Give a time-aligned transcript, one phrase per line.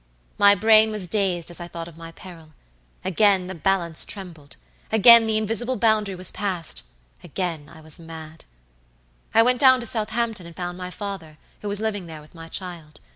[0.39, 2.55] "My brain was dazed as I thought of my peril.
[3.05, 4.55] Again the balance trembled,
[4.91, 6.81] again the invisible boundary was passed,
[7.23, 8.43] again I was mad.
[9.35, 12.47] "I went down to Southampton and found my father, who was living there with my
[12.47, 12.99] child.